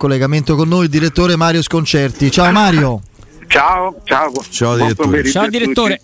[0.00, 2.30] collegamento con noi il direttore Mario Sconcerti.
[2.30, 3.02] Ciao Mario.
[3.46, 4.32] Ciao, ciao.
[4.48, 5.30] Ciao direttore.
[5.30, 6.00] Ciao direttore.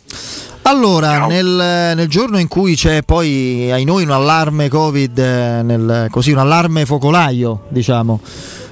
[0.62, 6.08] Allora, nel, nel, giorno in cui c'è poi ai noi un allarme Covid, eh, nel,
[6.10, 8.20] così un allarme focolaio, diciamo,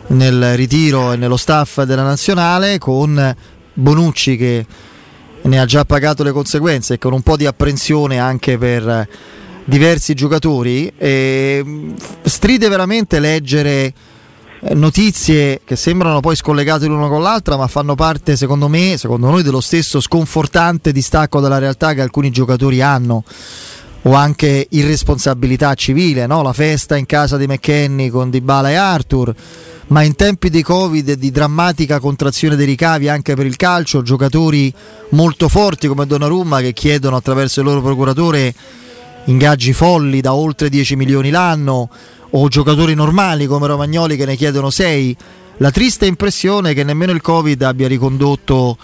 [0.09, 3.35] nel ritiro e nello staff della nazionale, con
[3.73, 4.67] Bonucci che
[5.41, 9.09] ne ha già pagato le conseguenze e con un po' di apprensione anche per
[9.65, 10.93] diversi giocatori,
[12.25, 13.93] stride veramente leggere eh,
[14.73, 19.43] notizie che sembrano poi scollegate l'una con l'altra, ma fanno parte, secondo me, secondo noi,
[19.43, 23.25] dello stesso sconfortante distacco dalla realtà che alcuni giocatori hanno.
[24.07, 26.43] O anche irresponsabilità civile, no?
[26.43, 29.35] la festa in casa di McKenny con Dybala e Arthur,
[29.89, 34.03] ma in tempi di Covid e di drammatica contrazione dei ricavi anche per il calcio,
[34.03, 34.73] giocatori
[35.11, 38.55] molto forti come Donnarumma che chiedono attraverso il loro procuratore
[39.27, 41.89] ingaggi folli da oltre 10 milioni l'anno,
[42.31, 45.17] o giocatori normali come Romagnoli che ne chiedono 6,
[45.59, 48.77] la triste impressione è che nemmeno il Covid abbia ricondotto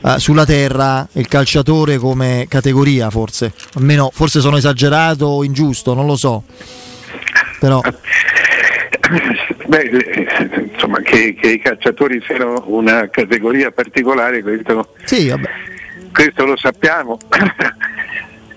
[0.00, 3.52] uh, sulla terra il calciatore come categoria, forse.
[3.74, 6.44] Almeno forse sono esagerato o ingiusto, non lo so.
[7.60, 7.82] Però
[9.66, 9.90] Beh,
[10.72, 15.32] insomma, che, che, i calciatori siano una categoria particolare, questo, sì,
[16.12, 17.18] questo lo sappiamo.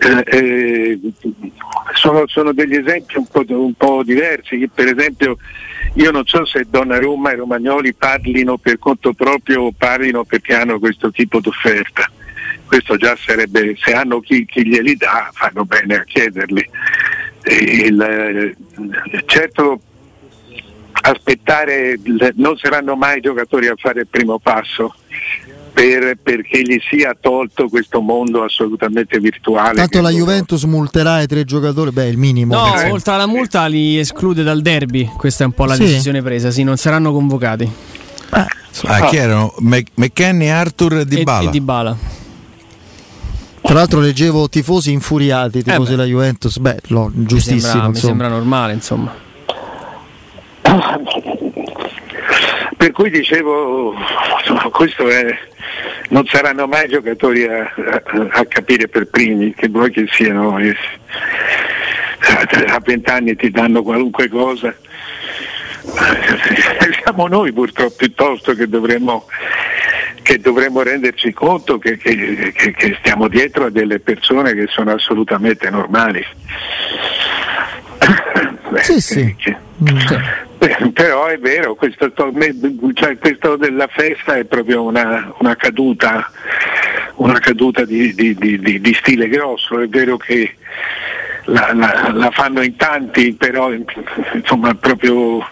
[0.02, 1.00] Eh, eh,
[1.94, 4.69] sono, sono, degli esempi un po', un po', diversi.
[4.73, 5.38] Per esempio,
[5.95, 10.80] io non so se Donnarumma e Romagnoli parlino per conto proprio o parlino perché hanno
[10.80, 12.09] questo tipo di offerta.
[12.66, 16.69] Questo già sarebbe, se hanno chi, chi glieli dà, fanno bene a chiederli.
[17.45, 18.56] Il, eh,
[19.25, 19.81] certo,
[21.02, 22.00] aspettare,
[22.36, 24.95] non saranno mai giocatori a fare il primo passo
[25.72, 29.75] per, perché gli sia tolto questo mondo assolutamente virtuale.
[29.75, 32.56] Tanto la Juventus multerà i tre giocatori, beh, il minimo.
[32.56, 32.89] No, eh.
[32.89, 35.09] oltre alla multa li esclude dal derby.
[35.17, 35.86] Questa è un po' la sì.
[35.86, 37.64] decisione presa, sì, non saranno convocati.
[37.64, 38.45] Eh.
[38.86, 39.53] Ah, chi erano?
[39.59, 41.45] McKenny, Arthur e Dybala.
[41.45, 41.97] E, e Dybala.
[43.62, 47.56] Tra l'altro leggevo tifosi infuriati, tifosi eh della Juventus, beh, no, giustissimo.
[47.56, 49.13] Mi sembra, mi sembra normale, insomma.
[52.89, 53.94] Per cui dicevo,
[54.72, 55.38] questo è,
[56.09, 58.01] non saranno mai giocatori a, a,
[58.31, 60.75] a, capire per primi, che vuoi che siano, eh,
[62.67, 64.73] a vent'anni ti danno qualunque cosa.
[67.03, 69.27] Siamo noi purtroppo piuttosto che dovremmo,
[70.23, 74.94] che dovremmo renderci conto che, che, che, che, stiamo dietro a delle persone che sono
[74.94, 76.25] assolutamente normali.
[78.81, 79.67] Sì, sì.
[80.94, 82.12] Però è vero, questo,
[82.94, 86.29] cioè, questo, della festa è proprio una, una caduta,
[87.16, 90.56] una caduta di, di, di, di, stile grosso, è vero che
[91.45, 93.72] la, la, la fanno in tanti, però
[94.34, 95.47] insomma proprio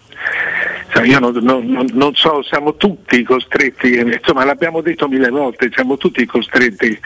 [0.89, 5.97] cioè, io non, non, non, so, siamo tutti costretti, insomma l'abbiamo detto mille volte, siamo
[5.97, 6.99] tutti costretti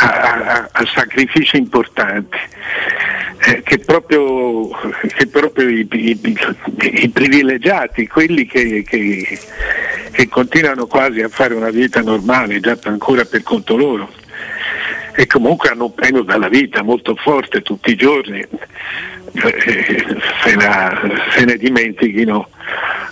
[0.00, 2.38] a, a, sacrifici importanti
[3.46, 4.68] eh, che proprio,
[5.14, 6.20] che proprio i, i,
[7.02, 9.38] i, privilegiati, quelli che, che,
[10.10, 14.10] che, continuano quasi a fare una vita normale, già ancora per conto loro,
[15.14, 20.06] e comunque hanno un premio dalla vita molto forte tutti i giorni, eh,
[20.42, 21.00] se, la,
[21.34, 22.48] se, ne dimentichino,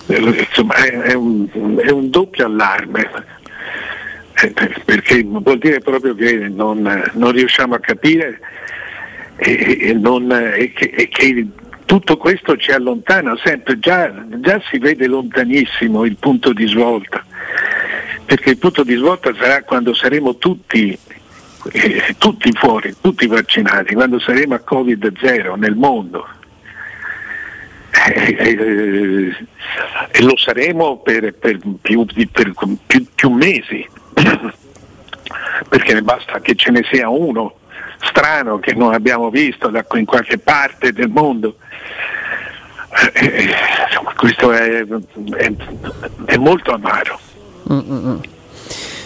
[0.07, 1.47] eh, insomma è, è, un,
[1.79, 3.37] è un doppio allarme
[4.85, 6.81] perché vuol dire proprio che non,
[7.13, 8.39] non riusciamo a capire
[9.35, 11.47] e, e, non, e, che, e, che,
[11.85, 17.25] tutto questo ci allontana sempre, già, già si vede lontanissimo il punto di svolta,
[18.25, 20.97] perché il punto di svolta sarà quando saremo tutti,
[21.71, 26.27] eh, tutti fuori, tutti vaccinati, quando saremo a Covid-0 nel mondo.
[27.91, 29.35] Eh, eh,
[30.11, 32.53] e lo saremo per, per, più, per
[32.85, 33.87] più, più mesi,
[35.69, 37.55] perché basta che ce ne sia uno
[38.01, 41.55] strano che non abbiamo visto da, in qualche parte del mondo.
[43.13, 43.49] Eh, eh
[44.15, 45.53] questo è, è,
[46.25, 47.19] è, molto amaro.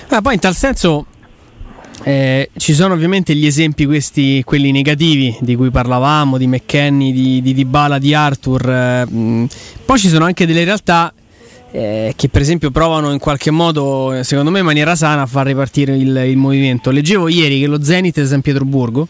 [0.10, 1.06] Ah, poi in tal senso
[2.04, 7.42] eh, ci sono ovviamente gli esempi questi, quelli negativi di cui parlavamo, di McKenny, di,
[7.42, 9.48] di Dybala, di Arthur, eh,
[9.86, 11.14] poi ci sono anche delle realtà
[11.76, 15.48] eh, che per esempio provano in qualche modo, secondo me in maniera sana, a far
[15.48, 16.92] ripartire il, il movimento.
[16.92, 19.08] Leggevo ieri che lo Zenit di San Pietroburgo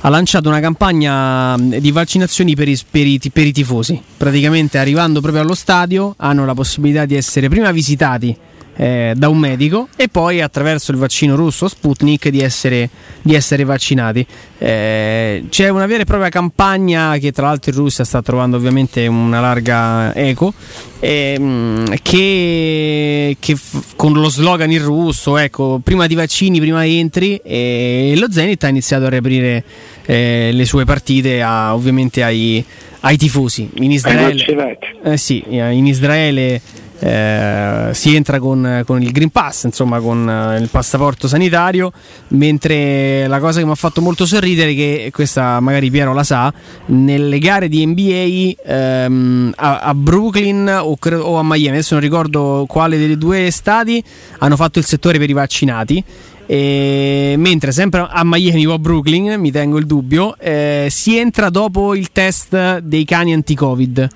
[0.00, 4.00] ha lanciato una campagna di vaccinazioni per i, per, i, per i, tifosi.
[4.16, 8.34] Praticamente arrivando proprio allo stadio hanno la possibilità di essere prima visitati
[8.82, 12.88] eh, da un medico e poi attraverso il vaccino russo Sputnik di essere,
[13.22, 14.26] di essere vaccinati.
[14.58, 19.06] Eh, c'è una vera e propria campagna che tra l'altro in Russia sta trovando ovviamente
[19.06, 20.52] una larga eco
[20.98, 27.36] ehm, che, che f- con lo slogan in russo, ecco, prima di vaccini, prima entri
[27.36, 29.62] e lo Zenit ha iniziato a riaprire
[30.06, 32.64] eh, le sue partite a, ovviamente ai,
[33.00, 33.70] ai tifosi.
[33.74, 36.60] In Israele, eh, sì, in Israele
[37.04, 41.92] eh, si entra con, con, il Green Pass, insomma con eh, il passaporto sanitario,
[42.28, 46.52] mentre la cosa che mi ha fatto molto sorridere, che questa magari Piero la sa,
[46.86, 52.66] nelle gare di NBA ehm, a, a, Brooklyn o, o a Miami, adesso non ricordo
[52.68, 54.02] quale dei due stati,
[54.38, 56.04] hanno fatto il settore per i vaccinati.
[56.44, 61.50] E mentre sempre a Miami o a Brooklyn, mi tengo il dubbio, eh, si entra
[61.50, 64.08] dopo il test dei cani anti-Covid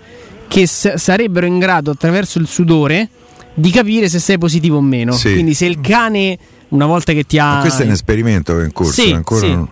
[0.48, 3.08] che s- sarebbero in grado attraverso il sudore
[3.54, 5.12] di capire se sei positivo o meno.
[5.12, 5.32] Sì.
[5.32, 6.38] Quindi se il cane
[6.68, 7.54] una volta che ti ha...
[7.54, 9.52] Ma questo è un esperimento che è in corso, sì, ancora sì.
[9.52, 9.68] non...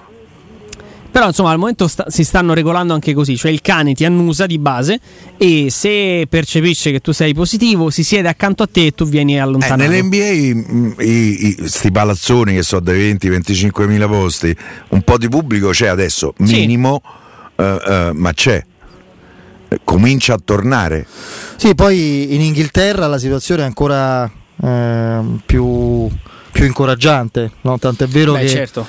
[1.11, 4.47] Però insomma al momento sta- si stanno regolando anche così, cioè il cane ti annusa
[4.47, 4.99] di base
[5.37, 9.41] e se percepisce che tu sei positivo si siede accanto a te e tu vieni
[9.41, 9.83] allontanato.
[9.83, 14.57] Eh, nell'NBA i, i, sti palazzoni che so dai 20-25 mila posti,
[14.89, 17.01] un po' di pubblico c'è adesso, minimo,
[17.55, 17.63] sì.
[17.63, 18.65] uh, uh, ma c'è
[19.83, 21.07] comincia a tornare.
[21.57, 24.31] Sì, poi in Inghilterra la situazione è ancora
[24.63, 26.09] eh, più,
[26.51, 27.79] più, incoraggiante, no?
[27.79, 28.49] tant'è vero Beh, che...
[28.49, 28.87] Certo.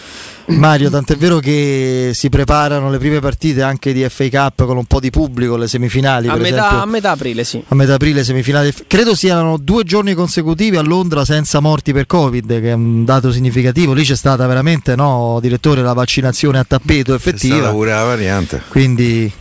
[0.47, 4.85] Mario, tant'è vero che si preparano le prime partite anche di FA Cup con un
[4.85, 6.27] po' di pubblico, le semifinali.
[6.27, 7.63] A, metà, esempio, a metà, aprile, sì.
[7.67, 8.71] A metà aprile, semifinali.
[8.85, 13.31] Credo siano due giorni consecutivi a Londra senza morti per Covid, che è un dato
[13.31, 13.93] significativo.
[13.93, 17.55] Lì c'è stata veramente, no, direttore, la vaccinazione a tappeto effettiva.
[17.55, 18.61] C'è stata pure la variante.
[18.67, 19.31] Quindi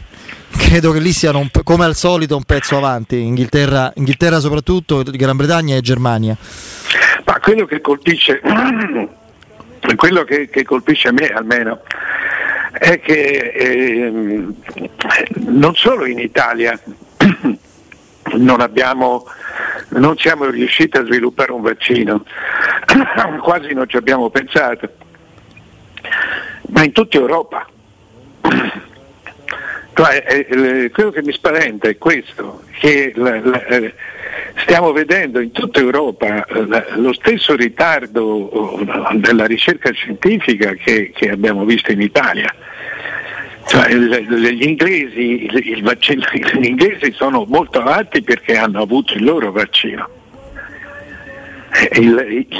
[0.56, 5.36] credo che lì siano un, come al solito un pezzo avanti, Inghilterra, Inghilterra soprattutto, Gran
[5.36, 6.36] Bretagna e Germania.
[7.24, 8.40] Ma quello che colpisce,
[9.96, 11.80] quello che, che colpisce me almeno
[12.72, 14.44] è che eh,
[15.46, 16.78] non solo in Italia
[18.34, 19.26] non, abbiamo,
[19.90, 22.24] non siamo riusciti a sviluppare un vaccino,
[23.40, 24.88] quasi non ci abbiamo pensato,
[26.70, 27.66] ma in tutta Europa.
[29.94, 33.94] Cioè, eh, quello che mi spaventa è questo, che la, la, eh,
[34.56, 41.92] stiamo vedendo in tutta Europa la, lo stesso ritardo della ricerca scientifica che, abbiamo visto
[41.92, 42.52] in Italia.
[43.66, 46.26] Cioè, gli, inglesi, vaccino,
[46.58, 50.08] gli inglesi sono molto avanti perché hanno avuto il loro vaccino.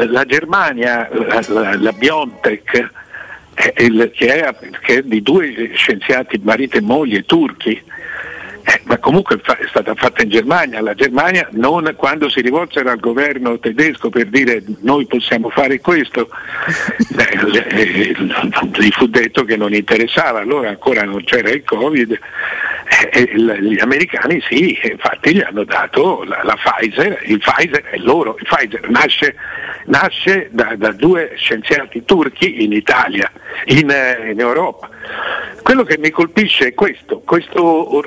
[0.07, 2.91] La Germania, la, la BioNTech, il,
[3.55, 9.67] che, è, che, è, di due scienziati, marito e moglie, turchi, eh, ma comunque è
[9.69, 10.81] stata fatta in Germania.
[10.81, 16.29] La Germania non, quando si rivolsero al governo tedesco per dire noi possiamo fare questo,
[17.19, 22.19] eh, gli fu detto che non interessava, allora ancora non c'era il Covid.
[23.11, 28.37] Eh, gli americani sì, infatti gli hanno dato la, la Pfizer, il Pfizer è loro,
[28.39, 29.35] il Pfizer nasce,
[29.87, 33.31] nasce da, da, due scienziati turchi in Italia,
[33.67, 34.91] in, eh, in Europa.
[35.63, 37.99] Quello che mi colpisce è questo, questo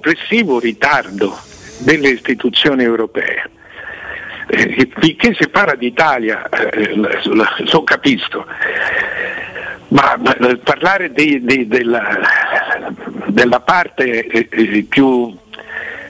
[0.00, 1.38] complessivo ritardo
[1.78, 3.50] delle istituzioni europee.
[4.46, 8.44] Eh, finché si parla d'Italia, eh, lo capisco,
[9.88, 12.18] ma, ma parlare di, di, della,
[13.26, 15.36] della, parte eh, più,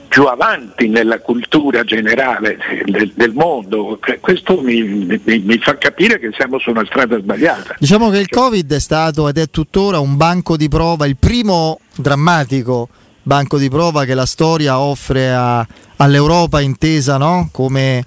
[0.08, 6.30] più, avanti nella cultura generale del, del mondo, questo mi, mi, mi, fa capire che
[6.32, 7.76] siamo su una strada sbagliata.
[7.78, 11.80] Diciamo che il Covid è stato ed è tuttora un banco di prova, il primo
[11.94, 12.88] drammatico
[13.30, 15.64] banco di prova che la storia offre a,
[15.98, 17.48] all'Europa intesa no?
[17.52, 18.04] come,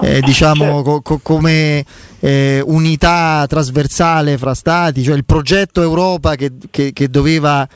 [0.00, 1.84] eh, diciamo, co- co- come
[2.20, 7.66] eh, unità trasversale fra stati, cioè il progetto Europa che, che, che doveva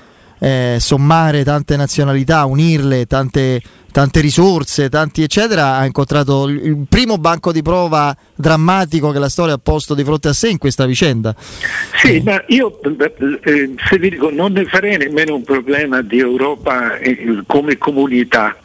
[0.42, 7.52] eh, sommare tante nazionalità, unirle, tante, tante risorse, tanti eccetera, ha incontrato il primo banco
[7.52, 11.32] di prova drammatico che la storia ha posto di fronte a sé in questa vicenda.
[11.38, 12.22] Sì, eh.
[12.24, 12.80] ma io
[13.44, 18.56] eh, se vi dico non ne farei nemmeno un problema di Europa eh, come comunità.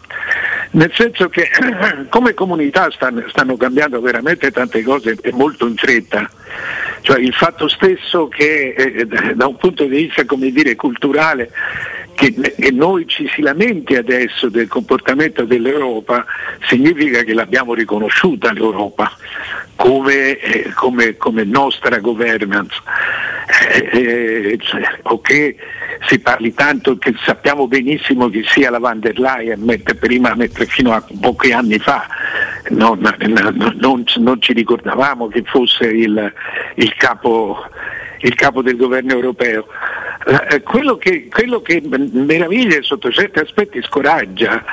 [0.72, 1.48] Nel senso che
[2.10, 6.28] come comunità stanno, stanno cambiando veramente tante cose e molto in fretta.
[7.08, 11.50] Cioè il fatto stesso che eh, da un punto di vista dire, culturale
[12.14, 16.26] che, che, noi ci si lamenti adesso del comportamento dell'Europa
[16.68, 19.10] significa che l'abbiamo riconosciuta l'Europa
[19.78, 22.76] come, eh, come, come nostra governance.
[23.72, 24.60] Eh, eh,
[25.04, 25.56] o che
[26.08, 30.66] si parli tanto che sappiamo benissimo che sia la van der Leyen mentre prima, mentre
[30.66, 32.06] fino a pochi anni fa
[32.70, 36.34] non, non, non, ci ricordavamo che fosse il,
[36.76, 37.66] il, capo,
[38.20, 39.68] il capo, del governo europeo.
[40.50, 44.64] Eh, quello, che, quello che meraviglia e sotto certi aspetti scoraggia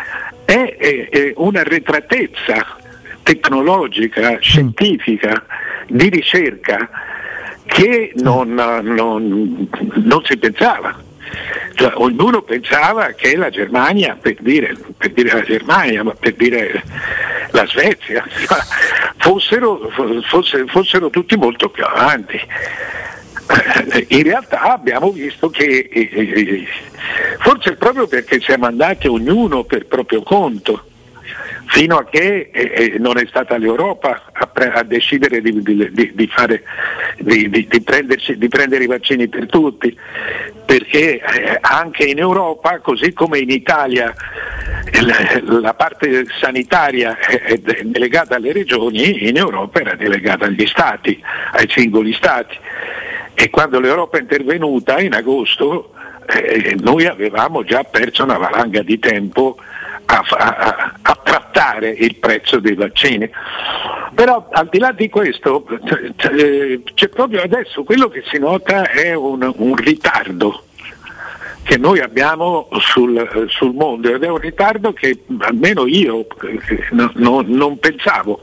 [0.44, 2.82] è, è, è una retratezza
[3.25, 5.45] tecnologica, scientifica,
[5.88, 6.88] di ricerca
[7.66, 11.02] che non, non, non si pensava.
[11.75, 16.85] Cioè, ognuno pensava che la Germania, per dire, per dire, la Germania, ma per dire
[17.50, 18.25] la Svezia,
[19.19, 19.90] fossero,
[20.28, 22.38] fossero, fossero tutti molto più avanti.
[24.09, 26.66] In realtà abbiamo visto che eh, eh,
[27.40, 30.85] forse proprio perché siamo andati ognuno per proprio conto,
[31.66, 36.12] fino a che eh, eh, non è stata l'Europa a, pre- a decidere di, di,
[36.14, 36.62] di, fare,
[37.18, 39.97] di, prendere i vaccini per tutti,
[40.64, 44.14] perché eh, anche in Europa, così come in Italia,
[45.00, 51.21] la, la parte sanitaria è delegata alle regioni, in Europa era delegata agli stati,
[51.52, 52.56] ai singoli stati.
[53.35, 55.92] E quando l'Europa è intervenuta in agosto,
[56.26, 59.56] eh, noi avevamo già perso una valanga di tempo
[60.06, 63.28] a, a, a, trattare il prezzo dei vaccini.
[64.14, 65.64] Però al di là di questo
[66.94, 70.64] c'è proprio adesso quello che si nota è un, un ritardo
[71.62, 76.26] che noi abbiamo sul, sul, mondo ed è un ritardo che almeno io
[76.90, 78.42] no, no, non pensavo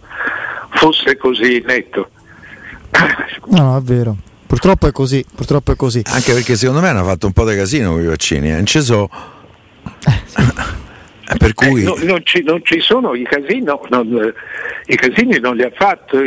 [0.71, 2.09] fosse così netto.
[3.45, 4.17] No, no, è vero.
[4.47, 6.01] Purtroppo è così, purtroppo è così.
[6.07, 8.55] Anche perché secondo me hanno fatto un po' di casino con i vaccini, eh.
[8.55, 9.09] non ci so.
[10.05, 10.43] Eh, sì.
[11.31, 11.81] Eh, per cui...
[11.81, 14.33] Eh, no, non, ci, non, ci, sono i casini, no, non,
[14.87, 16.17] i casini non li, ha fatti,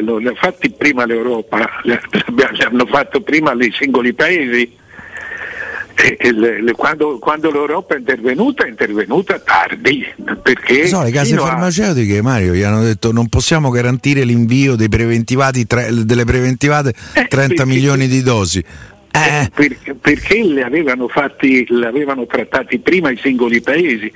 [0.00, 1.96] non li ha fatti prima l'Europa, li,
[2.34, 4.84] li hanno fatti prima i singoli paesi.
[6.76, 10.06] Quando, quando, l'Europa è intervenuta è intervenuta tardi
[10.42, 12.22] perché so, le case farmaceutiche a...
[12.22, 18.62] Mario gli hanno detto non possiamo garantire l'invio delle preventivate 30 eh, milioni di dosi
[19.16, 19.50] eh.
[19.54, 24.12] Per, perché le avevano, fatti, le avevano trattati prima i singoli paesi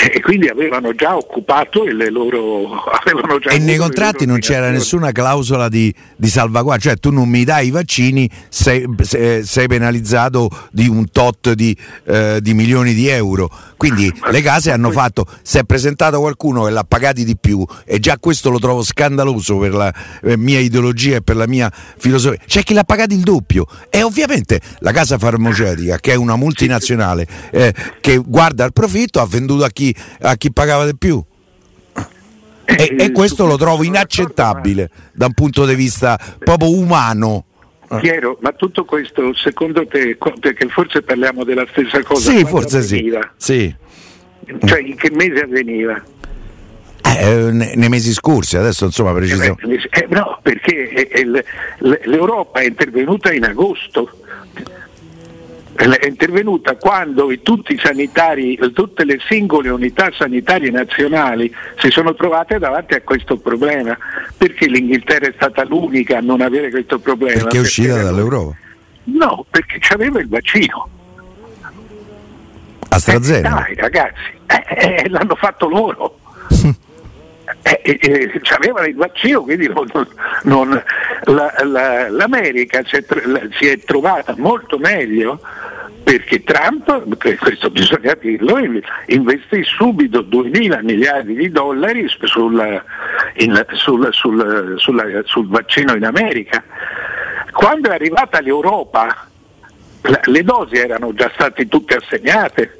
[0.00, 2.68] e quindi avevano già occupato le loro
[3.42, 7.42] già e nei contratti non c'era nessuna clausola di, di, salvaguardia cioè tu non mi
[7.42, 13.50] dai i vaccini sei, sei penalizzato di un tot di, eh, di, milioni di euro.
[13.76, 17.64] Quindi le case hanno fatto se è presentato qualcuno che l'ha pagati di più.
[17.84, 21.72] E già questo lo trovo scandaloso per la per mia ideologia e per la mia
[21.72, 22.40] filosofia.
[22.46, 23.66] C'è chi l'ha pagato il doppio.
[23.90, 29.26] E ovviamente la casa farmaceutica che è una multinazionale eh, che guarda il profitto ha
[29.26, 29.87] venduto a chi
[30.20, 31.22] a chi pagava di più.
[32.64, 37.44] E, e, questo lo trovo inaccettabile da un punto di vista proprio umano.
[38.00, 42.30] Piero, ma tutto questo secondo te, perché forse parliamo della stessa cosa?
[42.30, 43.10] Sì, forse sì.
[43.36, 43.74] sì.
[44.64, 46.02] Cioè in che mese avveniva?
[47.16, 49.56] Eh, nei mesi scorsi, adesso insomma precisiamo.
[49.62, 51.24] Eh, eh, no, perché eh,
[52.04, 54.10] l'Europa è intervenuta in agosto
[55.78, 62.58] è intervenuta quando tutti i sanitari, tutte le singole unità sanitarie nazionali si sono trovate
[62.58, 63.96] davanti a questo problema.
[64.36, 67.42] Perché l'Inghilterra è stata l'unica a non avere questo problema?
[67.42, 68.56] Perché è uscita perché dall'Europa?
[69.04, 70.88] No, perché aveva il vaccino.
[72.88, 73.66] AstraZeneca?
[73.66, 74.64] Eh, dai ragazzi, eh,
[75.04, 76.18] eh, l'hanno fatto loro.
[77.62, 79.86] Eh, eh, eh, avevano il vaccino, quindi non,
[80.42, 80.82] non,
[81.24, 83.04] la, la, l'America si è,
[83.58, 85.40] si è, trovata molto meglio
[86.02, 88.58] perché Trump, questo bisogna dirlo,
[89.06, 92.82] investì subito 2 mila miliardi di dollari sul,
[93.36, 96.62] in, sul, sul, sul vaccino in America.
[97.52, 99.28] Quando è arrivata l'Europa
[100.00, 102.78] le dosi erano già state tutte assegnate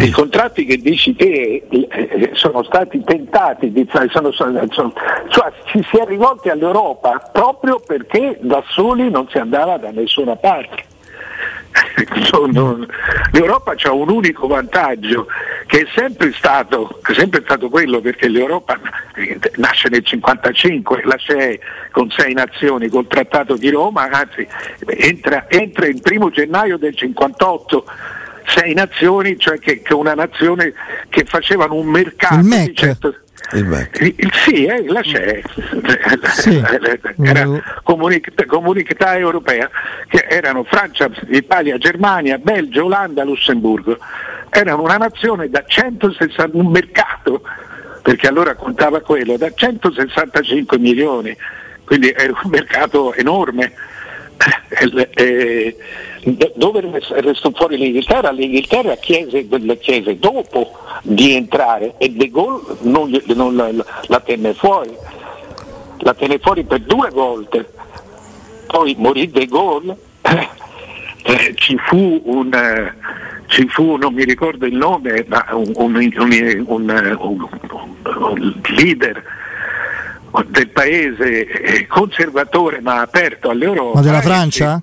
[0.00, 4.92] i contratti che dici te eh, sono stati tentati, di, sono, sono,
[5.28, 10.36] cioè ci si è rivolti all'Europa proprio perché da soli non si andava da nessuna
[10.36, 10.84] parte.
[13.32, 15.26] L'Europa ha un unico vantaggio
[15.66, 18.78] che è sempre stato, è sempre stato quello perché l'Europa
[19.56, 24.46] nasce nel 1955, la CE con sei nazioni col trattato di Roma, anzi
[24.86, 27.84] entra, entra il primo gennaio del 1958
[28.48, 30.72] sei nazioni, cioè che, che una nazione
[31.08, 32.72] che facevano un mercato il MEC.
[32.74, 33.88] Certo, il.
[34.16, 35.42] Il, sì, eh, la CE,
[36.34, 36.60] sì.
[37.22, 39.70] era comunità, comunità europea,
[40.08, 43.96] che erano Francia, Italia, Germania, Belgio, Olanda, Lussemburgo.
[44.50, 47.42] Erano una nazione da 160, un mercato,
[48.02, 51.34] perché allora contava quello, da 165 milioni,
[51.84, 53.72] quindi era un mercato enorme.
[55.14, 55.76] E,
[56.54, 58.30] dove restò fuori l'Inghilterra?
[58.30, 59.46] L'Inghilterra chiese,
[59.78, 63.70] chiese dopo di entrare e De Gaulle non, non la,
[64.06, 64.94] la, tenne fuori,
[65.98, 67.68] la tenne fuori per due volte,
[68.66, 72.94] poi morì De Gaulle, eh, ci, fu un, eh,
[73.46, 75.94] ci fu, non mi ricordo il nome, ma un, un,
[76.68, 79.22] un leader
[80.48, 83.98] del paese eh, conservatore ma aperto all'Europa.
[83.98, 84.82] Ma della Francia?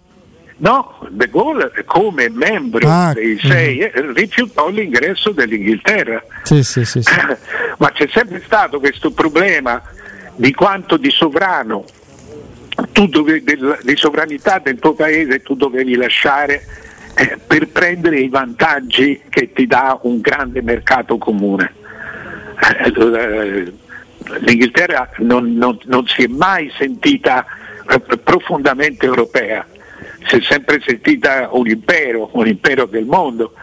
[0.57, 4.13] No, De Gaulle come membro ah, dei sei uh-huh.
[4.13, 6.23] rifiutò l'ingresso dell'Inghilterra.
[6.43, 7.01] Sì, sì, sì,
[7.77, 9.81] Ma c'è sempre stato questo problema
[10.35, 11.83] di quanto di sovrano
[12.93, 16.65] tu dovevi, del, di sovranità del tuo paese tu dovevi lasciare
[17.15, 21.73] eh, per prendere i vantaggi che ti dà un grande mercato comune.
[22.79, 23.73] Eh,
[24.39, 27.45] L'Inghilterra non, non, non si è mai sentita
[27.89, 29.65] eh, profondamente europea
[30.25, 33.53] si è sempre sentita un impero, un impero del mondo.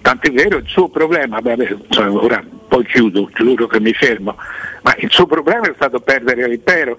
[0.00, 4.36] Tant'è vero il suo problema, vabbè, ora poi chiudo, giuro che mi fermo,
[4.82, 6.98] ma il suo problema è stato perdere l'impero.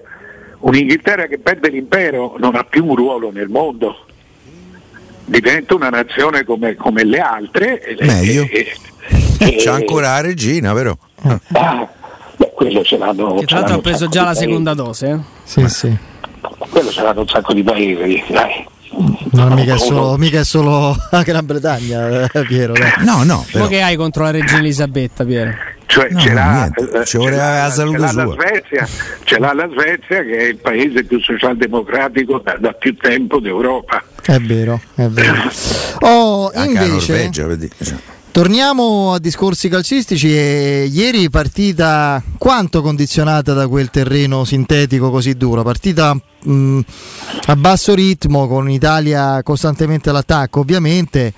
[0.60, 4.06] Un'Inghilterra che perde l'impero non ha più un ruolo nel mondo,
[5.24, 7.96] diventa una nazione come, come le altre.
[8.00, 8.46] Meglio.
[8.50, 8.74] E,
[9.38, 10.96] e, C'è ancora la regina, vero?
[11.22, 11.86] Ah,
[12.36, 13.34] beh, quello ce l'hanno.
[13.34, 15.08] Che tra l'altro ha preso già la seconda dose.
[15.08, 15.18] Eh?
[15.42, 15.94] Sì, sì.
[16.70, 18.72] Quello ce l'hanno un sacco di paesi, dai.
[19.32, 22.72] Non mica è solo, mica è solo la Gran Bretagna, eh, Piero.
[22.72, 22.92] Dai.
[23.04, 23.44] No, no.
[23.50, 23.66] Però.
[23.66, 25.52] che hai contro la regina Elisabetta, Piero?
[25.86, 28.88] Cioè, no, ce, l'ha, eh, ce la, ce, l'ha, la Svezia,
[29.24, 34.02] ce l'ha la Svezia che è il paese più socialdemocratico da, da più tempo d'Europa.
[34.22, 35.42] È vero, è vero.
[36.06, 37.70] Oh, Anche invece, Norvegia, vedi.
[38.34, 45.62] Torniamo a discorsi calcistici e ieri partita quanto condizionata da quel terreno sintetico così duro,
[45.62, 46.12] partita
[46.42, 46.80] mh,
[47.46, 51.32] a basso ritmo con Italia costantemente all'attacco ovviamente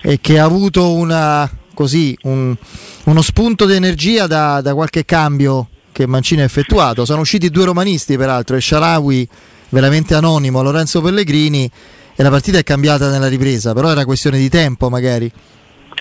[0.00, 2.56] e che ha avuto una, così, un,
[3.04, 7.04] uno spunto di energia da, da, qualche cambio che Mancini ha effettuato.
[7.04, 9.28] Sono usciti due romanisti peraltro, e Sharawi
[9.68, 11.70] veramente anonimo, Lorenzo Pellegrini
[12.16, 15.30] e la partita è cambiata nella ripresa, però era questione di tempo magari.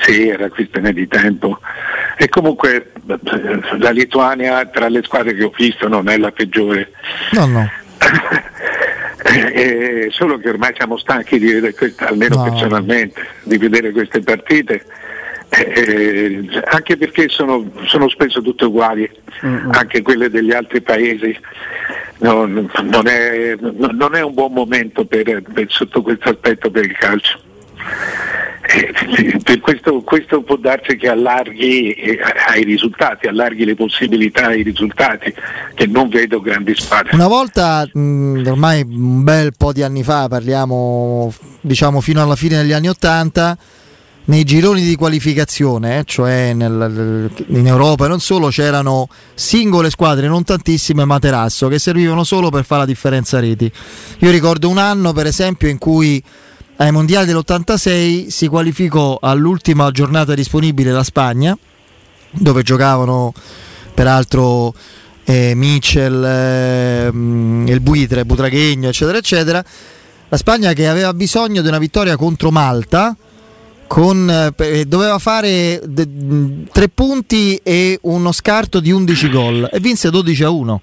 [0.01, 1.59] Sì, era questione di tempo.
[2.17, 2.91] E comunque
[3.79, 6.91] la Lituania tra le squadre che ho visto non è la peggiore.
[7.31, 7.69] No, no.
[9.23, 12.43] eh, solo che ormai siamo stanchi di vedere queste, almeno no.
[12.43, 14.85] personalmente, di vedere queste partite.
[15.49, 19.09] Eh, anche perché sono, sono, spesso tutte uguali,
[19.43, 19.71] mm-hmm.
[19.71, 21.37] anche quelle degli altri paesi.
[22.19, 26.97] Non, non, è, non è, un buon momento per, per, sotto questo aspetto per il
[26.97, 27.39] calcio.
[28.71, 35.33] Eh, questo, questo, può darsi che allarghi eh, ai risultati, allarghi le possibilità ai risultati,
[35.73, 37.15] che non vedo grandi spazi.
[37.15, 42.57] Una volta, mh, ormai un bel po' di anni fa, parliamo diciamo fino alla fine
[42.57, 43.57] degli anni Ottanta,
[44.25, 50.43] nei gironi di qualificazione, cioè nel, in Europa e non solo, c'erano singole squadre, non
[50.43, 53.71] tantissime, materasso, che servivano solo per fare la differenza reti.
[54.19, 56.23] Io ricordo un anno, per esempio, in cui
[56.81, 61.57] ai mondiali dell'86 si qualificò all'ultima giornata disponibile la Spagna,
[62.31, 63.33] dove giocavano
[63.93, 64.73] peraltro
[65.25, 69.63] eh, Mitchell, eh, il Buitre, Butraghegno, eccetera, eccetera.
[70.29, 73.15] La Spagna che aveva bisogno di una vittoria contro Malta.
[73.85, 76.07] Con, eh, doveva fare de,
[76.71, 80.81] tre punti e uno scarto di 11 gol e vinse 12 a 1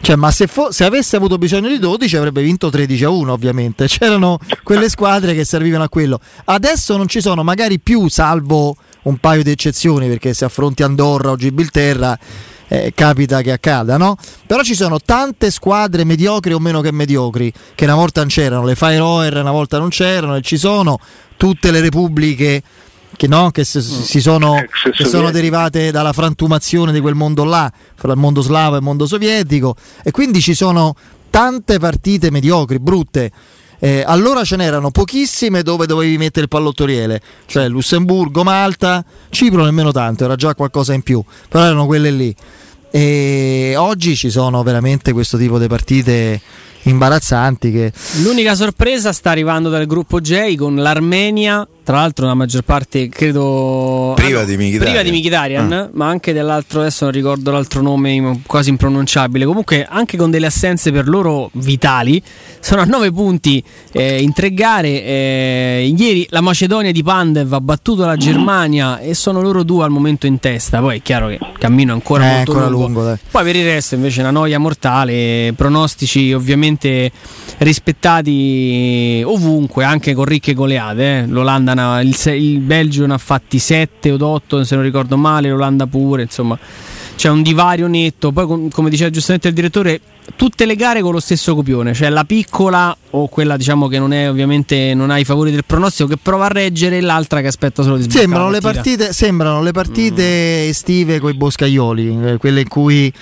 [0.00, 3.32] cioè, ma se, fo- se, avesse avuto bisogno di 12 avrebbe vinto 13 a 1,
[3.32, 3.86] ovviamente.
[3.88, 6.20] C'erano quelle squadre che servivano a quello.
[6.44, 11.30] Adesso non ci sono magari più, salvo un paio di eccezioni, perché se affronti Andorra
[11.30, 12.18] o Gibilterra
[12.68, 14.16] eh, capita che accada, no?
[14.46, 18.64] Però ci sono tante squadre mediocri o meno che mediocri, che una volta non c'erano,
[18.64, 20.98] le Fire una volta non c'erano, e ci sono
[21.36, 22.62] tutte le repubbliche
[23.22, 24.56] che, no, che, si, si sono,
[24.96, 28.82] che sono derivate dalla frantumazione di quel mondo là, fra il mondo slavo e il
[28.82, 30.96] mondo sovietico, e quindi ci sono
[31.30, 33.30] tante partite mediocri, brutte.
[33.78, 39.92] Eh, allora ce n'erano pochissime dove dovevi mettere il pallottoriere, cioè Lussemburgo, Malta, Cipro nemmeno
[39.92, 42.34] tanto, era già qualcosa in più, però erano quelle lì.
[42.90, 46.40] E oggi ci sono veramente questo tipo di partite
[46.82, 47.70] imbarazzanti.
[47.70, 47.92] Che...
[48.22, 54.12] L'unica sorpresa sta arrivando dal gruppo J con l'Armenia tra l'altro la maggior parte credo
[54.14, 55.90] priva ah, di Mkhitaryan, priva di Mkhitaryan ah.
[55.92, 59.44] ma anche dell'altro adesso non ricordo l'altro nome quasi impronunciabile.
[59.44, 62.22] Comunque anche con delle assenze per loro vitali
[62.60, 67.60] sono a 9 punti eh, in tre gare eh, ieri la Macedonia di Pandev ha
[67.60, 70.80] battuto la Germania e sono loro due al momento in testa.
[70.80, 73.56] Poi è chiaro che il cammino è ancora Eh, molto ancora lungo, lungo, poi per
[73.56, 77.10] il resto invece una noia mortale pronostici ovviamente
[77.58, 81.26] rispettati ovunque anche con ricche goleate eh.
[81.74, 85.48] l'Olanda ha- il, il Belgio ne ha fatti 7 o 8 se non ricordo male
[85.48, 86.58] l'Olanda pure insomma.
[87.14, 88.32] C'è un divario netto.
[88.32, 90.00] Poi com- come diceva giustamente il direttore
[90.36, 94.12] tutte le gare con lo stesso copione cioè la piccola o quella diciamo che non
[94.12, 97.48] è ovviamente non ha i favori del pronostico che prova a reggere e l'altra che
[97.48, 102.36] aspetta solo di sbloccare Sembrano le, partite, sembrano le partite estive con i boscaioli, eh,
[102.36, 103.12] quelle in cui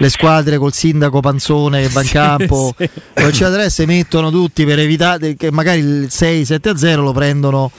[0.00, 2.88] le squadre col sindaco Panzone che va in Sì, campo, sì.
[3.12, 7.70] eccetera, adesso mettono tutti per evitare che magari il 6-7-0 lo prendono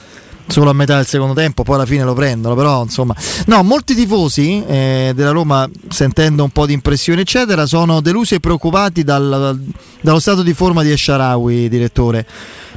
[0.46, 3.14] solo a metà del secondo tempo, poi alla fine lo prendono, però insomma...
[3.46, 8.40] No, molti tifosi eh, della Roma, sentendo un po' di impressioni eccetera, sono delusi e
[8.40, 9.60] preoccupati dal-
[10.00, 12.26] dallo stato di forma di Esharawi, direttore,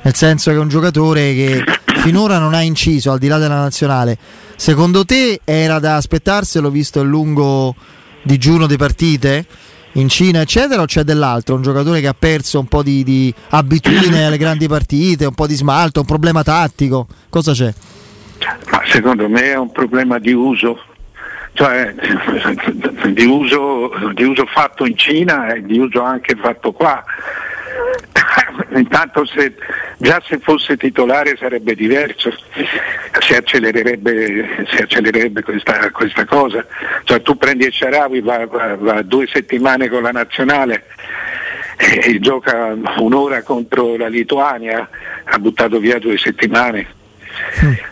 [0.02, 1.64] nel senso che è un giocatore che
[1.98, 4.18] finora non ha inciso al di là della nazionale.
[4.56, 7.76] Secondo te era da aspettarselo visto il lungo
[8.26, 9.46] digiuno di partite
[9.94, 11.56] in Cina, eccetera, o c'è dell'altro?
[11.56, 15.48] Un giocatore che ha perso un po' di, di abitudine alle grandi partite, un po'
[15.48, 17.08] di smalto, un problema tattico.
[17.30, 17.72] Cosa c'è?
[18.72, 20.78] Ma secondo me è un problema di uso,
[21.54, 21.94] cioè
[23.14, 27.04] di uso, di uso fatto in Cina e di uso anche fatto qua.
[28.76, 29.54] Intanto se,
[29.98, 32.32] già se fosse titolare sarebbe diverso,
[33.20, 36.66] si accelererebbe, si accelererebbe questa, questa cosa.
[37.04, 40.86] Cioè, tu prendi il Sharawi, va, va- va due settimane con la nazionale
[41.78, 44.88] e gioca un'ora contro la Lituania,
[45.26, 47.04] ha buttato via due settimane.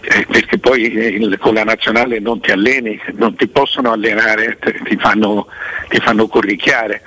[0.01, 4.57] Eh, perché poi eh, il- con la nazionale non ti alleni, non ti possono allenare,
[4.59, 5.47] te- ti fanno,
[5.89, 7.01] ti fanno corricchiare.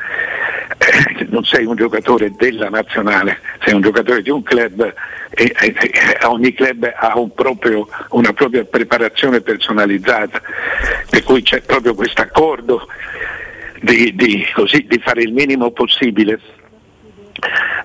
[1.28, 4.94] Non sei un giocatore della nazionale, sei un giocatore di un club
[5.30, 10.40] e, e- e ogni club ha un proprio- una propria preparazione personalizzata,
[11.10, 12.86] per cui c'è proprio questo accordo
[13.82, 16.38] di, di- così, di fare il minimo possibile.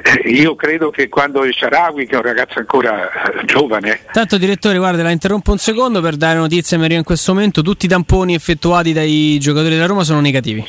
[0.03, 4.37] Eh, Io credo che quando il Sharawi, che è un ragazzo ancora eh, giovane, Tanto
[4.37, 7.61] direttore, guarda, la interrompo un secondo per dare notizie a Maria in questo momento.
[7.61, 10.65] Tutti i tamponi effettuati dai giocatori della Roma sono negativi.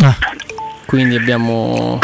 [0.00, 0.16] Ah,
[0.94, 1.98] Quindi abbiamo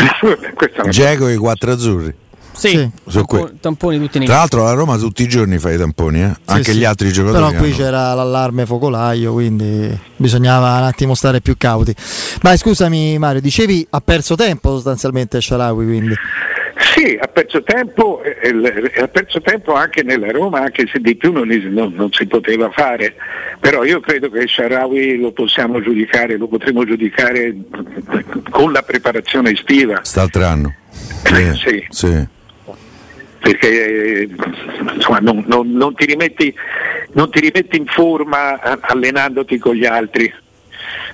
[0.89, 2.13] Geco e i quattro azzurri.
[2.53, 2.91] sì, Sì.
[3.07, 4.39] Sono tampo- que- tamponi tutti Tra negativi.
[4.39, 6.35] l'altro la Roma tutti i giorni fa i tamponi, eh?
[6.47, 6.79] anche sì.
[6.79, 7.45] gli altri giocatori.
[7.45, 11.95] Però qui hanno- c'era l'allarme focolaio, quindi bisognava un attimo stare più cauti.
[12.43, 16.15] Vai, scusami Mario, dicevi ha perso tempo sostanzialmente Sharawi, quindi.
[16.95, 21.15] Sì, ha perso tempo, eh, il- ha perso tempo anche nella Roma, anche se di
[21.15, 23.15] più non, non- non si poteva fare.
[23.61, 27.55] Però io credo che Sharawi lo possiamo giudicare, lo potremo giudicare
[28.51, 30.01] con la preparazione estiva.
[30.03, 30.75] St'altro anno.
[31.25, 31.87] Eh, sì.
[31.91, 32.27] sì.
[33.41, 34.29] perché eh,
[34.95, 36.55] insomma, non, non- ti rimetti,
[37.13, 40.33] non ti rimetti in forma allenandoti con gli altri.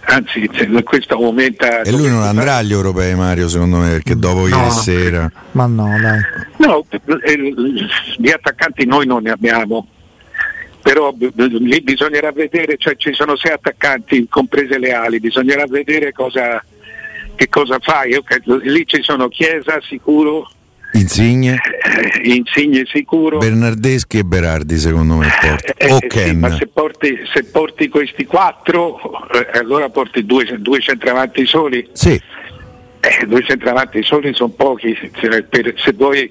[0.09, 0.49] Anzi,
[0.85, 1.81] questo aumenta.
[1.81, 5.31] E lui non andrà agli europei, Mario, secondo me, perché dopo ieri sera.
[5.53, 6.21] Ma no, dai.
[6.59, 6.85] No,
[7.23, 7.55] eh,
[8.17, 9.89] di attaccanti noi non ne abbiamo.
[10.83, 16.13] Però b- lì bisognerà vedere, cioè ci sono sei attaccanti, comprese le ali, bisognerà vedere
[16.13, 16.65] cosa,
[17.35, 18.17] che cosa fai.
[18.63, 20.49] Lì ci sono Chiesa sicuro,
[20.99, 23.39] Insigne, eh, Insigne sicuro.
[23.39, 25.29] Bernardeschi e Berardi, secondo me.
[25.77, 26.39] Eh, o eh, sì, Ken.
[26.39, 28.99] ma se porti, se porti questi quattro,
[29.33, 31.89] eh, allora porti due, due centravanti soli.
[31.93, 32.21] Sì,
[33.01, 34.97] Eh, due centravanti soli sono pochi.
[35.21, 36.31] Se, per- se vuoi,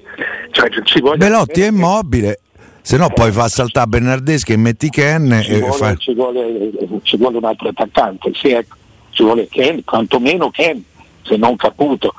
[0.51, 2.39] cioè, ci vuole Belotti è immobile.
[2.81, 5.95] Se no, poi fa saltare Bernardeschi e metti Ken Ci e vuole, fa...
[5.95, 6.69] ci vuole-
[7.03, 8.75] ci vuole un altro attaccante, sì, ecco.
[9.11, 10.83] ci vuole Ken, quantomeno Ken,
[11.23, 12.13] se non Caputo.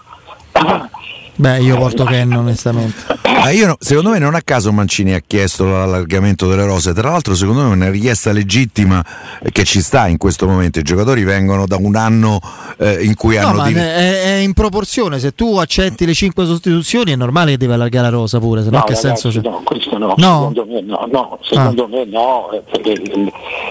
[1.38, 2.94] Beh, io porto Ken onestamente.
[3.22, 7.10] Ah, io no- secondo me non a caso Mancini ha chiesto l'allargamento delle rose, tra
[7.10, 9.04] l'altro secondo me è una richiesta legittima
[9.42, 12.40] eh, che ci sta in questo momento, i giocatori vengono da un anno
[12.78, 13.56] eh, in cui No, hanno...
[13.58, 15.18] ma di- è, è in proproporzione.
[15.18, 18.70] Se tu accetti le 5 sostituzioni, è normale che devi allargare la rosa pure, se
[18.70, 19.46] no, No, che ragazzi, senso c'è?
[19.48, 20.52] no, questo no, No?
[20.52, 23.02] secondo me no, no, secondo me no, eh, perché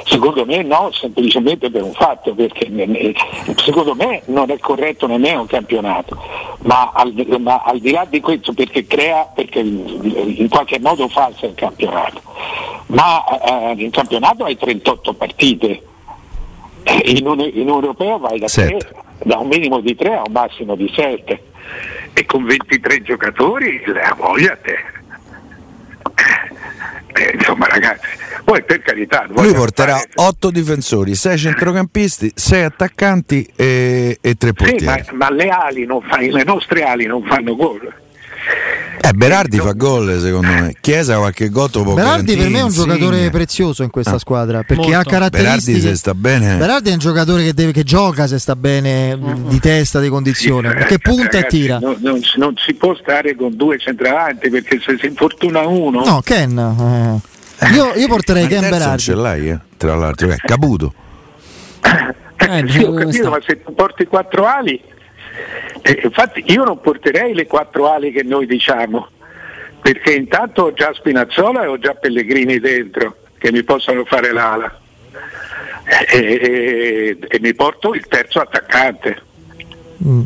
[0.06, 3.14] secondo me no, semplicemente per un fatto, perché ne- ne-
[3.56, 6.18] secondo me non è corretto nemmeno un campionato,
[6.62, 11.46] ma al, ma al di là di questo perché crea, perché in qualche modo falsa
[11.46, 12.22] il campionato,
[12.88, 15.82] ma eh, in campionato hai 38 partite,
[16.88, 18.78] Eh, in un, in un europeo vai da, Sette.
[18.78, 21.44] tre, da un minimo di 3 a un massimo di 7
[22.14, 24.78] e con 23 giocatori la voglia a te.
[27.16, 28.08] Eh, insomma ragazzi,
[28.46, 29.26] poi per carità...
[29.28, 30.10] Lui porterà fare...
[30.14, 35.04] 8 difensori, 6 centrocampisti, 6 attaccanti e, e 3 portieri.
[35.04, 37.92] Sì, ma, ma le, ali non fa, le nostre ali non fanno gol.
[39.02, 40.76] Eh, Berardi fa gol secondo me.
[40.80, 43.30] Chiesa qualche gol può Berardi per me è un giocatore sì.
[43.32, 44.20] prezioso in questa ah.
[44.20, 44.98] squadra perché Molto.
[44.98, 45.72] ha caratteristiche.
[45.72, 46.56] Berardi se sta bene.
[46.58, 50.70] Berardi è un giocatore che, deve, che gioca se sta bene di testa, di condizione,
[50.82, 51.80] sì, che punta ragazzi, e tira.
[51.80, 56.04] Non, non, non, si può stare con due centravanti perché se si infortuna uno.
[56.04, 56.58] No, Ken.
[56.58, 57.34] Eh.
[57.74, 59.02] Io, io, porterei Ken Berardi.
[59.02, 59.60] ce l'hai, eh?
[59.78, 60.94] tra l'altro, è Caputo.
[62.38, 64.80] Eh, sì, ho capito, ma se tu porti quattro ali
[65.82, 69.08] eh, infatti io non porterei le quattro ali che noi diciamo,
[69.82, 74.80] perché intanto ho già Spinazzola e ho già Pellegrini dentro che mi possono fare l'ala.
[75.86, 79.22] E, e, e mi porto il terzo attaccante
[80.04, 80.22] mm.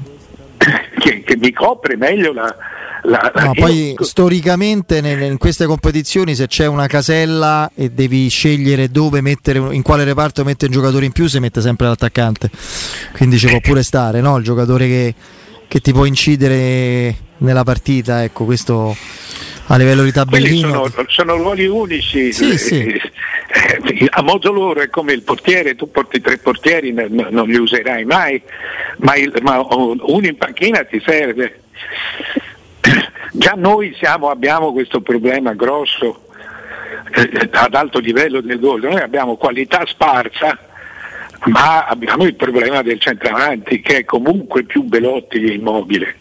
[0.98, 2.56] che, che, mi copre meglio la,
[3.04, 9.22] la, no, poi storicamente in queste competizioni se c'è una casella e devi scegliere dove
[9.22, 12.50] mettere, in quale reparto mettere un giocatore in più si mette sempre l'attaccante
[13.14, 14.38] quindi ci può pure stare no?
[14.38, 15.14] il giocatore che,
[15.68, 18.96] che, ti può incidere nella partita ecco questo
[19.72, 22.82] a livello di tabellino sono, sono, ruoli unici sì, sì.
[22.82, 28.04] Eh, a modo loro è come il portiere tu porti tre portieri non li userai
[28.04, 28.42] mai
[28.98, 31.62] ma, il, ma uno in panchina ti serve
[33.32, 36.28] Già noi siamo, abbiamo questo problema grosso
[37.14, 40.58] eh, ad alto livello del gol, noi abbiamo qualità sparsa,
[41.46, 46.16] ma abbiamo il problema del centravanti che è comunque più Belotti di Immobile.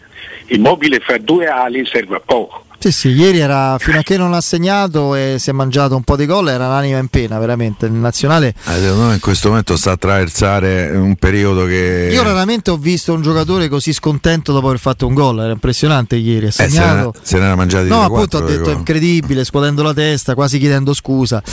[0.47, 2.65] Immobile fra due ali serve a poco.
[2.81, 6.03] Sì, sì, ieri era fino a che non ha segnato e si è mangiato un
[6.03, 7.87] po' di gol, era un'anima in pena, veramente.
[7.87, 8.55] Il nazionale.
[8.67, 12.07] Eh, secondo me in questo momento sta a attraversare un periodo che.
[12.09, 16.15] Io raramente ho visto un giocatore così scontento dopo aver fatto un gol, era impressionante
[16.15, 16.45] ieri.
[16.45, 17.13] Ha segnato.
[17.15, 20.93] Eh, se n'era mangiati No, appunto ho detto è incredibile, scuotendo la testa, quasi chiedendo
[20.93, 21.43] scusa.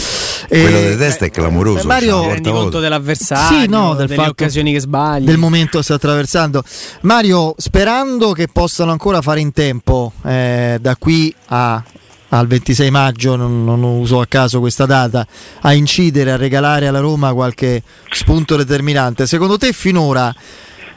[0.47, 1.83] Quello delle teste è clamoroso.
[1.83, 5.25] Eh, Mario, cioè, rendi conto dell'avversario, sì, no, del delle fatto, occasioni che sbagli.
[5.25, 6.63] Del momento che sta attraversando.
[7.01, 11.16] Mario, sperando che possano ancora fare in tempo eh, da qui
[11.49, 11.83] a,
[12.31, 15.27] al 26 maggio, non, non, uso a caso questa data,
[15.61, 19.27] a incidere, a regalare alla Roma qualche spunto determinante.
[19.27, 20.35] Secondo te finora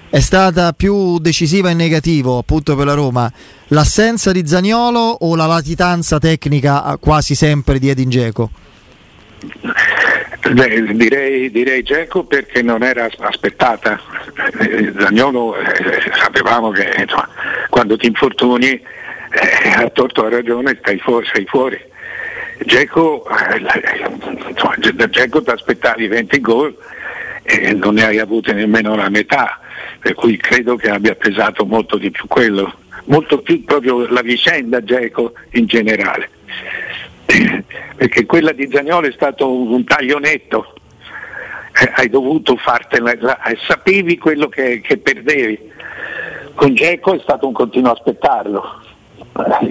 [0.09, 3.31] è stata più decisiva in negativo appunto per la Roma
[3.67, 8.49] l'assenza di Zaniolo o la latitanza tecnica quasi sempre di Edin Dzeko?
[10.51, 13.99] Direi, direi Geco perché non era aspettata.
[14.97, 17.29] Zagnolo eh, sapevamo che insomma,
[17.69, 18.81] quando ti infortuni
[19.31, 21.79] eh, a torto a ragione stai fuori, sei fuori.
[22.65, 26.75] Geco, eh, da Geco ti aspettavi 20 gol
[27.43, 29.59] e non ne hai avute nemmeno la metà,
[29.99, 32.73] per cui credo che abbia pesato molto di più quello,
[33.05, 36.29] molto più proprio la vicenda Geco in generale.
[37.95, 40.73] Perché quella di Zagnolo è stato un taglio netto,
[41.79, 43.13] eh, hai dovuto fartela,
[43.43, 45.71] eh, sapevi quello che, che perdevi.
[46.55, 48.87] Con Geco è stato un continuo aspettarlo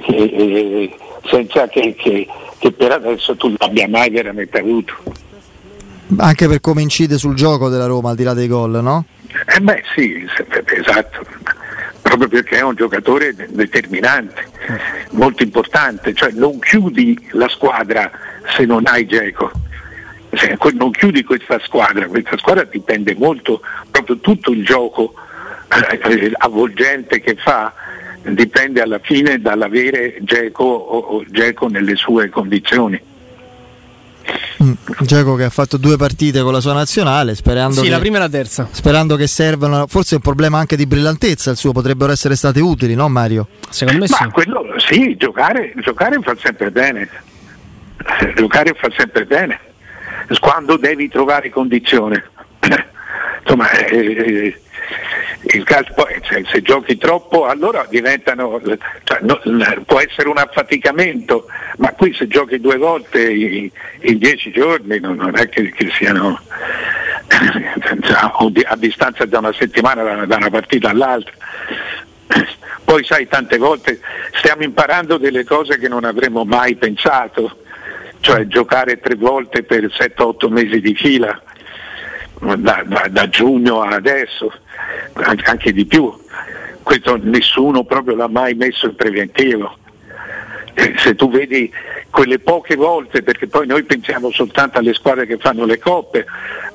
[0.06, 2.26] eh, senza che, che,
[2.58, 4.94] che, per adesso tu l'abbia mai veramente avuto.
[6.16, 9.04] Anche per come incide sul gioco della Roma, al di là dei gol, no?
[9.46, 10.26] Eh beh sì,
[10.64, 11.24] esatto,
[12.00, 14.46] proprio perché è un giocatore determinante,
[15.10, 18.10] molto importante, cioè non chiudi la squadra
[18.56, 19.50] se non hai Geco.
[20.74, 25.14] Non chiudi questa squadra, questa squadra dipende molto, proprio tutto il gioco
[25.68, 27.72] eh, avvolgente che fa
[28.34, 33.00] dipende alla fine dall'avere Geco o Geco nelle sue condizioni.
[34.62, 37.98] Mm, Geco che ha fatto due partite con la sua nazionale sperando sì, che, la
[37.98, 38.68] prima e la terza.
[38.70, 42.60] sperando che servano forse è un problema anche di brillantezza il suo potrebbero essere state
[42.60, 43.46] utili no Mario?
[43.70, 44.30] secondo me Ma sì.
[44.30, 47.08] quello, sì giocare, giocare fa sempre bene.
[48.34, 49.60] Giocare fa sempre bene.
[50.40, 52.24] Quando devi trovare condizione.
[53.42, 54.60] Insomma eh, eh
[55.64, 58.60] calcio cioè, se giochi troppo allora diventano
[59.04, 59.40] cioè, no,
[59.86, 61.46] può essere un affaticamento
[61.78, 63.70] ma qui se giochi due volte in,
[64.00, 66.40] in dieci giorni non, non è che, che siano
[67.28, 71.32] a distanza da una settimana da, da una partita all'altra.
[72.84, 74.00] Poi sai tante volte
[74.32, 77.58] stiamo imparando delle cose che non avremmo mai pensato
[78.20, 81.40] cioè giocare tre volte per 7-8 mesi di fila
[82.40, 84.52] da, da, da giugno a adesso
[85.44, 86.12] anche di più.
[86.82, 89.76] Questo nessuno proprio l'ha mai messo in preventivo.
[90.78, 91.70] eh, se tu vedi
[92.10, 96.24] quelle poche volte, perché poi noi pensiamo soltanto alle squadre che fanno le coppe,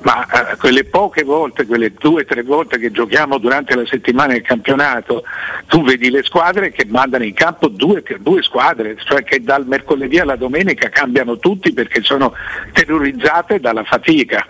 [0.02, 4.34] ma eh, quelle poche volte, quelle due o tre volte che giochiamo durante la settimana
[4.34, 5.24] del campionato,
[5.66, 10.18] tu vedi le squadre che mandano in campo due, due squadre, cioè che dal mercoledì
[10.18, 12.34] alla domenica cambiano tutti perché sono
[12.72, 14.46] terrorizzate dalla fatica.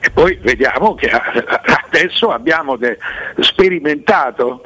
[0.00, 2.98] E poi vediamo che adesso abbiamo de-
[3.40, 4.62] sperimentato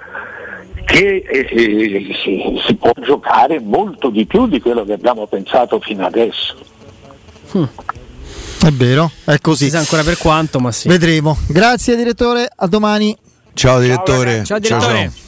[0.84, 6.06] che eh, si, si, può giocare molto di più di quello che abbiamo pensato fino
[6.06, 6.56] adesso.
[7.52, 7.64] Hmm.
[8.64, 9.64] È vero, è così.
[9.64, 10.88] Si sa ancora per quanto, ma sì.
[10.88, 11.36] Vedremo.
[11.48, 13.16] Grazie direttore, a domani.
[13.54, 14.44] Ciao direttore.
[14.44, 14.80] Ciao, ciao direttore.
[14.80, 15.22] Ciao, ciao.